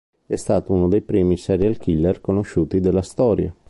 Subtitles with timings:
[0.25, 3.53] È stato uno dei primi serial killer conosciuti della storia.